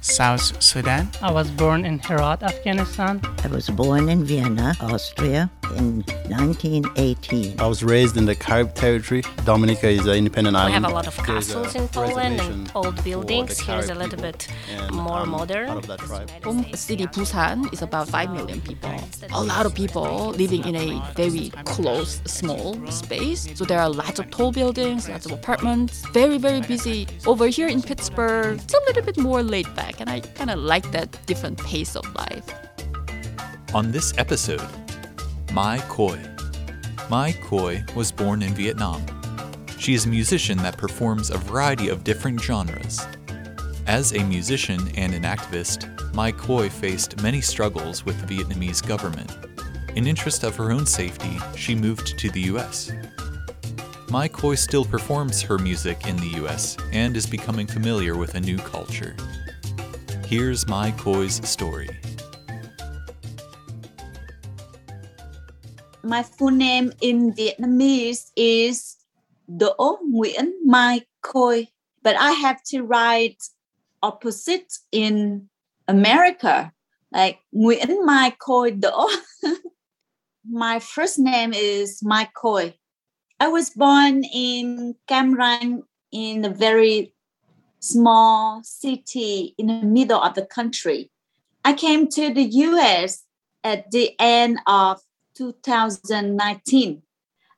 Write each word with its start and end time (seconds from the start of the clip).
South 0.00 0.62
Sudan. 0.62 1.08
I 1.22 1.30
was 1.32 1.50
born 1.50 1.84
in 1.84 1.98
Herat, 1.98 2.42
Afghanistan. 2.42 3.20
I 3.44 3.48
was 3.48 3.68
born 3.68 4.08
in 4.08 4.24
Vienna, 4.24 4.74
Austria 4.80 5.50
in 5.76 6.02
1918. 6.28 7.60
I 7.60 7.66
was 7.66 7.82
raised 7.82 8.16
in 8.16 8.24
the 8.24 8.34
Carib 8.34 8.74
territory. 8.74 9.22
Dominica 9.44 9.88
is 9.88 10.06
an 10.06 10.14
independent 10.14 10.54
We 10.54 10.60
island. 10.60 10.74
We 10.76 10.82
have 10.82 10.90
a 10.90 10.94
lot 10.94 11.06
of 11.06 11.16
castles 11.16 11.74
in 11.74 11.88
Poland 11.88 12.40
and 12.40 12.70
old 12.74 13.02
buildings. 13.04 13.58
Here's 13.60 13.88
a 13.90 13.94
little 13.94 14.10
people, 14.10 14.22
bit 14.32 14.48
and 14.70 14.90
um, 14.90 14.96
more 14.96 15.20
I'm 15.20 15.30
modern. 15.30 15.66
part 15.66 15.78
of 15.78 15.86
that 15.88 15.98
tribe. 16.00 16.30
Home 16.44 16.64
city 16.74 17.06
Busan 17.06 17.72
is 17.72 17.82
about 17.82 18.08
5 18.08 18.30
million 18.32 18.60
people. 18.60 18.94
A 19.32 19.42
lot 19.42 19.66
of 19.66 19.74
people 19.74 20.30
living 20.30 20.64
in 20.64 20.76
a 20.76 21.02
very 21.14 21.50
close, 21.64 22.20
small 22.24 22.74
space. 22.90 23.48
So 23.54 23.64
there 23.64 23.80
are 23.80 23.90
lots 23.90 24.18
of 24.18 24.30
tall 24.30 24.52
buildings, 24.52 25.08
lots 25.08 25.26
of 25.26 25.32
apartments, 25.32 26.02
very, 26.12 26.38
very 26.38 26.60
busy. 26.62 27.06
Over 27.26 27.48
here 27.48 27.68
in 27.68 27.82
Pittsburgh, 27.82 28.58
it's 28.58 28.74
a 28.74 28.80
little 28.86 29.02
bit 29.02 29.18
more 29.18 29.42
laid 29.42 29.72
back, 29.74 29.87
and 30.00 30.08
I 30.10 30.20
kind 30.20 30.50
of 30.50 30.58
like 30.58 30.90
that 30.92 31.18
different 31.26 31.58
pace 31.58 31.96
of 31.96 32.04
life. 32.14 32.44
On 33.74 33.90
this 33.90 34.16
episode, 34.16 34.68
Mai 35.52 35.78
Khoi. 35.88 36.18
Mai 37.10 37.32
Khoi 37.32 37.84
was 37.96 38.12
born 38.12 38.42
in 38.42 38.54
Vietnam. 38.54 39.04
She 39.78 39.94
is 39.94 40.06
a 40.06 40.08
musician 40.08 40.58
that 40.58 40.76
performs 40.76 41.30
a 41.30 41.38
variety 41.38 41.88
of 41.88 42.04
different 42.04 42.40
genres. 42.40 43.06
As 43.86 44.12
a 44.12 44.22
musician 44.24 44.80
and 44.96 45.14
an 45.14 45.22
activist, 45.22 45.88
Mai 46.14 46.32
Khoi 46.32 46.68
faced 46.68 47.22
many 47.22 47.40
struggles 47.40 48.04
with 48.04 48.20
the 48.20 48.36
Vietnamese 48.36 48.86
government. 48.86 49.36
In 49.96 50.06
interest 50.06 50.44
of 50.44 50.56
her 50.56 50.70
own 50.70 50.84
safety, 50.84 51.38
she 51.56 51.74
moved 51.74 52.18
to 52.18 52.30
the 52.30 52.42
US. 52.52 52.92
Mai 54.10 54.28
Khoi 54.28 54.54
still 54.54 54.84
performs 54.84 55.42
her 55.42 55.58
music 55.58 56.06
in 56.06 56.16
the 56.16 56.42
US 56.42 56.76
and 56.92 57.16
is 57.16 57.26
becoming 57.26 57.66
familiar 57.66 58.16
with 58.16 58.34
a 58.34 58.40
new 58.40 58.58
culture. 58.58 59.14
Here's 60.28 60.68
Mai 60.68 60.90
Khoi's 60.90 61.40
story. 61.48 61.88
My 66.02 66.22
full 66.22 66.50
name 66.50 66.92
in 67.00 67.32
Vietnamese 67.32 68.30
is 68.36 68.96
Đỗ 69.48 69.96
Nguyễn 70.04 70.52
Mai 70.66 71.00
Khôi, 71.22 71.68
but 72.02 72.14
I 72.20 72.32
have 72.32 72.62
to 72.64 72.82
write 72.82 73.42
opposite 74.02 74.70
in 74.92 75.48
America, 75.88 76.74
like 77.10 77.38
Nguyễn 77.54 78.04
Mai 78.04 78.36
Khôi 78.38 78.78
Đỗ. 78.78 79.08
My 80.46 80.78
first 80.78 81.18
name 81.18 81.54
is 81.54 82.02
Mai 82.02 82.28
Khôi. 82.36 82.74
I 83.40 83.48
was 83.48 83.70
born 83.70 84.24
in 84.24 84.94
Cam 85.06 85.34
Ranh 85.34 85.84
in 86.12 86.44
a 86.44 86.50
very 86.50 87.14
small 87.80 88.62
city 88.62 89.54
in 89.58 89.66
the 89.68 89.82
middle 89.82 90.20
of 90.20 90.34
the 90.34 90.46
country. 90.46 91.10
I 91.64 91.72
came 91.72 92.08
to 92.08 92.32
the 92.32 92.44
US 92.44 93.24
at 93.64 93.90
the 93.90 94.14
end 94.18 94.58
of 94.66 95.00
2019. 95.34 97.02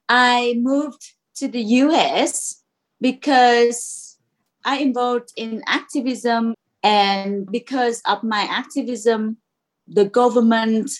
I 0.08 0.54
moved 0.58 1.14
to 1.36 1.48
the 1.48 1.62
US 1.62 2.62
because 3.00 4.18
I 4.64 4.78
involved 4.78 5.32
in 5.36 5.62
activism 5.66 6.54
and 6.82 7.50
because 7.50 8.02
of 8.06 8.22
my 8.22 8.42
activism 8.42 9.38
the 9.86 10.04
government 10.04 10.90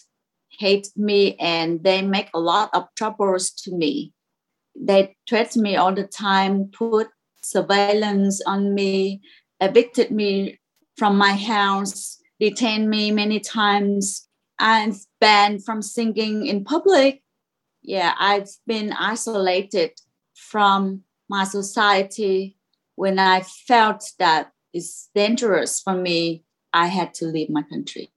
hate 0.49 0.89
me 0.97 1.37
and 1.39 1.83
they 1.85 2.03
make 2.03 2.29
a 2.35 2.41
lot 2.41 2.71
of 2.73 2.85
troubles 2.97 3.51
to 3.51 3.75
me. 3.75 4.13
They 4.75 5.15
threaten 5.29 5.63
me 5.63 5.77
all 5.77 5.95
the 5.95 6.05
time, 6.05 6.71
put 6.73 7.09
surveillance 7.43 8.41
on 8.47 8.75
me, 8.75 9.21
evicted 9.61 10.11
me 10.11 10.59
from 10.97 11.17
my 11.17 11.33
house, 11.33 12.19
detained 12.39 12.89
me 12.91 13.11
many 13.11 13.41
times. 13.41 14.29
I'm 14.59 14.95
banned 15.21 15.65
from 15.65 15.83
singing 15.83 16.47
in 16.47 16.65
public. 16.65 17.23
Yeah, 17.83 18.15
I've 18.19 18.51
been 18.67 18.93
isolated 18.93 19.93
from 20.35 21.03
my 21.29 21.45
society. 21.45 22.57
When 22.97 23.19
I 23.19 23.41
felt 23.41 24.05
that 24.19 24.53
it's 24.73 25.09
dangerous 25.15 25.81
for 25.81 25.95
me, 25.95 26.45
I 26.73 26.87
had 26.87 27.15
to 27.15 27.27
leave 27.27 27.51
my 27.51 27.63
country. 27.63 28.11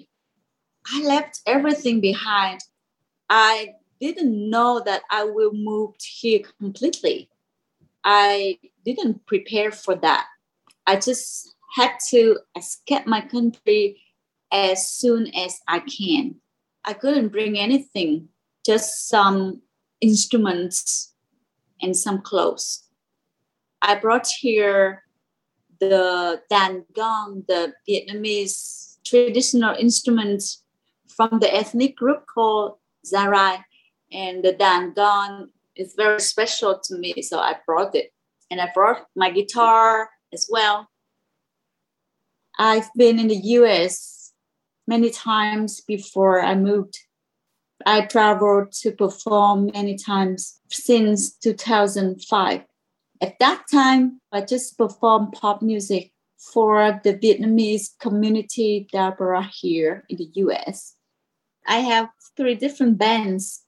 I 0.93 1.03
left 1.03 1.41
everything 1.45 2.01
behind. 2.01 2.59
I 3.29 3.75
didn't 4.01 4.49
know 4.49 4.81
that 4.85 5.03
I 5.09 5.23
will 5.23 5.53
move 5.53 5.95
here 6.01 6.41
completely. 6.59 7.29
I 8.03 8.59
didn't 8.85 9.25
prepare 9.25 9.71
for 9.71 9.95
that. 9.95 10.27
I 10.85 10.95
just 10.95 11.55
had 11.75 11.97
to 12.09 12.39
escape 12.55 13.07
my 13.07 13.21
country 13.21 14.01
as 14.51 14.87
soon 14.87 15.33
as 15.35 15.59
I 15.67 15.79
can. 15.79 16.35
I 16.85 16.93
couldn't 16.93 17.29
bring 17.29 17.57
anything, 17.57 18.29
just 18.65 19.07
some 19.07 19.61
instruments 20.01 21.13
and 21.81 21.95
some 21.95 22.21
clothes. 22.21 22.83
I 23.81 23.95
brought 23.95 24.27
here 24.27 25.03
the 25.79 26.41
dan 26.49 26.85
gong, 26.95 27.43
the 27.47 27.73
Vietnamese 27.87 28.97
traditional 29.05 29.75
instrument 29.75 30.43
from 31.07 31.39
the 31.39 31.53
ethnic 31.53 31.95
group 31.97 32.25
called 32.33 32.77
Zarai. 33.05 33.63
And 34.11 34.43
the 34.43 34.53
dan 34.53 34.93
gong 34.93 35.49
is 35.75 35.95
very 35.97 36.19
special 36.19 36.79
to 36.85 36.97
me, 36.97 37.21
so 37.21 37.39
I 37.39 37.55
brought 37.65 37.95
it. 37.95 38.13
And 38.49 38.61
I 38.61 38.69
brought 38.73 39.07
my 39.15 39.31
guitar 39.31 40.09
as 40.31 40.47
well. 40.49 40.89
I've 42.57 42.89
been 42.95 43.19
in 43.19 43.27
the 43.27 43.41
US 43.59 44.33
many 44.87 45.09
times 45.09 45.81
before 45.81 46.41
I 46.41 46.55
moved. 46.55 46.99
I 47.85 48.01
traveled 48.01 48.71
to 48.81 48.91
perform 48.91 49.71
many 49.73 49.97
times 49.97 50.59
since 50.69 51.33
2005. 51.37 52.63
At 53.21 53.39
that 53.39 53.63
time, 53.71 54.19
I 54.31 54.41
just 54.41 54.77
performed 54.77 55.33
pop 55.33 55.61
music 55.61 56.11
for 56.37 56.99
the 57.03 57.13
Vietnamese 57.13 57.97
community 57.99 58.87
diaspora 58.91 59.49
here 59.61 60.03
in 60.09 60.17
the 60.17 60.29
US. 60.35 60.95
I 61.65 61.77
have 61.79 62.09
three 62.35 62.55
different 62.55 62.97
bands. 62.97 63.62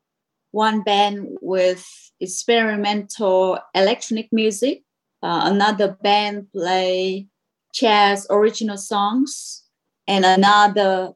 One 0.55 0.83
band 0.83 1.37
with 1.41 1.85
experimental 2.21 3.59
electronic 3.73 4.29
music, 4.31 4.83
uh, 5.21 5.41
another 5.51 5.97
band 6.01 6.47
play 6.53 7.27
jazz 7.73 8.25
original 8.29 8.77
songs, 8.77 9.65
and 10.07 10.23
another 10.23 11.11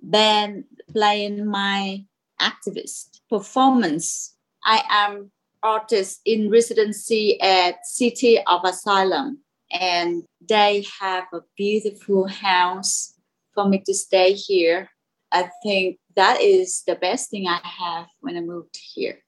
band 0.00 0.64
playing 0.90 1.44
my 1.44 2.06
activist 2.40 3.20
performance. 3.28 4.34
I 4.64 4.82
am 4.88 5.30
artist 5.62 6.22
in 6.24 6.48
residency 6.50 7.38
at 7.42 7.84
City 7.84 8.38
of 8.46 8.64
Asylum, 8.64 9.42
and 9.70 10.22
they 10.40 10.86
have 10.98 11.24
a 11.34 11.40
beautiful 11.58 12.26
house 12.26 13.12
for 13.52 13.68
me 13.68 13.82
to 13.84 13.92
stay 13.92 14.32
here. 14.32 14.88
I 15.30 15.50
think 15.62 15.98
that 16.16 16.40
is 16.40 16.82
the 16.86 16.96
best 16.96 17.30
thing 17.30 17.46
I 17.46 17.60
have 17.62 18.06
when 18.20 18.36
I 18.36 18.40
moved 18.40 18.78
here. 18.94 19.22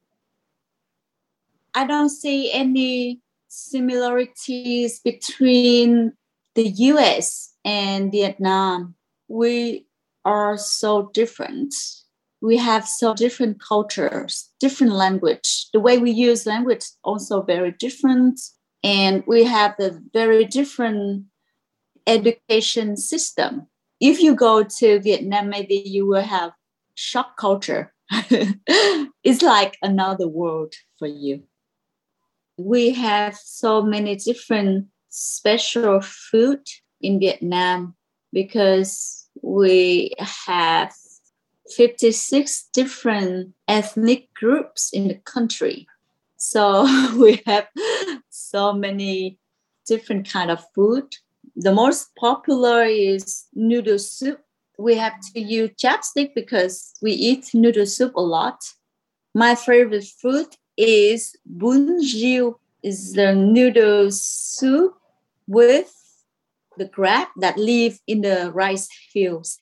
I 1.74 1.86
don't 1.86 2.08
see 2.08 2.50
any 2.52 3.20
similarities 3.48 5.00
between 5.00 6.12
the 6.54 6.68
US 6.68 7.54
and 7.64 8.10
Vietnam. 8.10 8.94
We 9.28 9.86
are 10.24 10.56
so 10.56 11.10
different. 11.12 11.74
We 12.40 12.56
have 12.56 12.86
so 12.86 13.14
different 13.14 13.60
cultures, 13.60 14.50
different 14.60 14.92
language. 14.92 15.68
The 15.72 15.80
way 15.80 15.98
we 15.98 16.10
use 16.10 16.46
language 16.46 16.84
also 17.04 17.42
very 17.42 17.72
different. 17.72 18.40
And 18.82 19.24
we 19.26 19.44
have 19.44 19.74
a 19.80 19.98
very 20.12 20.44
different 20.44 21.24
education 22.06 22.96
system. 22.96 23.66
If 24.00 24.20
you 24.20 24.34
go 24.34 24.62
to 24.62 25.00
Vietnam, 25.00 25.48
maybe 25.48 25.82
you 25.84 26.06
will 26.06 26.22
have 26.22 26.52
shock 26.98 27.36
culture. 27.36 27.92
is 29.22 29.42
like 29.42 29.76
another 29.82 30.26
world 30.26 30.74
for 30.98 31.06
you. 31.06 31.42
We 32.56 32.90
have 32.90 33.36
so 33.36 33.82
many 33.82 34.16
different 34.16 34.86
special 35.08 36.00
food 36.00 36.60
in 37.00 37.20
Vietnam 37.20 37.94
because 38.32 39.28
we 39.42 40.12
have 40.18 40.92
56 41.76 42.68
different 42.72 43.54
ethnic 43.68 44.32
groups 44.34 44.90
in 44.92 45.08
the 45.08 45.14
country. 45.14 45.86
So 46.36 46.86
we 47.16 47.42
have 47.46 47.68
so 48.30 48.72
many 48.72 49.38
different 49.86 50.28
kind 50.28 50.50
of 50.50 50.64
food. 50.74 51.14
The 51.54 51.72
most 51.72 52.14
popular 52.16 52.84
is 52.84 53.46
noodle 53.54 53.98
soup. 53.98 54.40
We 54.78 54.94
have 54.94 55.20
to 55.34 55.40
use 55.40 55.70
chopstick 55.70 56.34
because 56.34 56.94
we 57.02 57.12
eat 57.12 57.50
noodle 57.52 57.84
soup 57.84 58.14
a 58.14 58.20
lot. 58.20 58.60
My 59.34 59.54
favorite 59.54 60.06
food 60.22 60.46
is 60.76 61.36
bún 61.46 61.98
riêu, 61.98 62.54
is 62.82 63.12
the 63.14 63.34
noodle 63.34 64.10
soup 64.12 64.94
with 65.48 65.92
the 66.76 66.88
crab 66.88 67.26
that 67.38 67.58
live 67.58 67.98
in 68.06 68.20
the 68.20 68.52
rice 68.52 68.88
fields. 69.12 69.60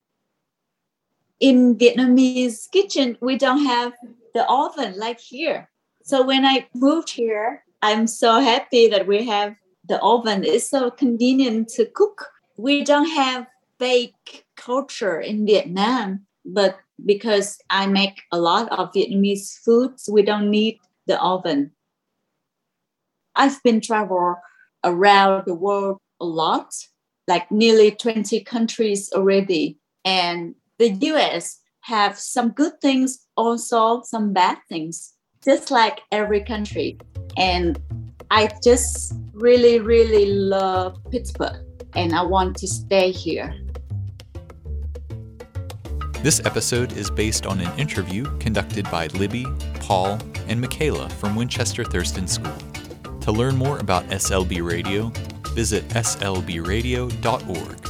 In 1.40 1.76
Vietnamese 1.76 2.70
kitchen, 2.70 3.16
we 3.20 3.38
don't 3.38 3.64
have 3.64 3.94
the 4.34 4.46
oven 4.48 4.98
like 4.98 5.20
here. 5.20 5.70
So 6.02 6.24
when 6.24 6.44
I 6.44 6.68
moved 6.74 7.10
here, 7.10 7.64
I'm 7.80 8.06
so 8.06 8.40
happy 8.40 8.88
that 8.88 9.06
we 9.06 9.24
have 9.26 9.54
the 9.88 9.98
oven. 10.02 10.44
It's 10.44 10.68
so 10.68 10.90
convenient 10.90 11.68
to 11.70 11.86
cook. 11.86 12.28
We 12.58 12.84
don't 12.84 13.08
have 13.08 13.46
bake 13.78 14.45
culture 14.56 15.20
in 15.20 15.46
Vietnam, 15.46 16.26
but 16.44 16.78
because 17.04 17.58
I 17.70 17.86
make 17.86 18.22
a 18.32 18.38
lot 18.38 18.70
of 18.72 18.92
Vietnamese 18.92 19.58
foods, 19.58 20.08
we 20.10 20.22
don't 20.22 20.50
need 20.50 20.78
the 21.06 21.20
oven. 21.20 21.72
I've 23.34 23.62
been 23.62 23.80
travel 23.80 24.36
around 24.82 25.44
the 25.46 25.54
world 25.54 25.98
a 26.20 26.24
lot, 26.24 26.72
like 27.28 27.50
nearly 27.50 27.90
20 27.90 28.40
countries 28.44 29.12
already. 29.12 29.78
And 30.04 30.54
the 30.78 30.90
US 30.90 31.60
have 31.82 32.18
some 32.18 32.50
good 32.50 32.80
things, 32.80 33.26
also 33.36 34.02
some 34.02 34.32
bad 34.32 34.58
things, 34.68 35.14
just 35.44 35.70
like 35.70 36.00
every 36.10 36.42
country. 36.42 36.98
And 37.36 37.78
I 38.30 38.48
just 38.64 39.14
really, 39.34 39.80
really 39.80 40.26
love 40.26 40.98
Pittsburgh 41.10 41.62
and 41.94 42.14
I 42.14 42.22
want 42.22 42.56
to 42.58 42.66
stay 42.66 43.10
here. 43.10 43.54
This 46.26 46.44
episode 46.44 46.90
is 46.96 47.08
based 47.08 47.46
on 47.46 47.60
an 47.60 47.78
interview 47.78 48.24
conducted 48.38 48.90
by 48.90 49.06
Libby, 49.14 49.46
Paul, 49.78 50.18
and 50.48 50.60
Mikhayla 50.60 51.08
from 51.12 51.36
Winchester 51.36 51.84
Thurston 51.84 52.26
School. 52.26 52.56
To 53.20 53.30
learn 53.30 53.54
more 53.56 53.78
about 53.78 54.08
SLB 54.08 54.68
Radio, 54.68 55.12
visit 55.54 55.86
slbradio.org. 55.90 57.85